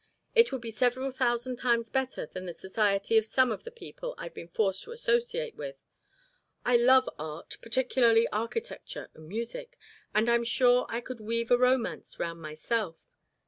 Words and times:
It 0.33 0.51
would 0.51 0.61
be 0.61 0.71
several 0.71 1.11
thousand 1.11 1.57
times 1.57 1.91
better 1.91 2.25
than 2.25 2.47
the 2.47 2.55
society 2.55 3.19
of 3.19 3.25
some 3.27 3.51
of 3.51 3.65
the 3.65 3.69
people 3.69 4.15
I've 4.17 4.33
been 4.33 4.47
forced 4.47 4.81
to 4.85 4.91
associate 4.91 5.55
with. 5.55 5.75
I 6.65 6.75
love 6.75 7.07
art, 7.19 7.59
particularly 7.61 8.27
architecture 8.29 9.11
and 9.13 9.27
music, 9.27 9.77
and 10.11 10.27
I'm 10.27 10.43
sure 10.43 10.87
I 10.89 11.01
could 11.01 11.21
weave 11.21 11.51
a 11.51 11.55
romance 11.59 12.17
round 12.19 12.41
myself. 12.41 13.05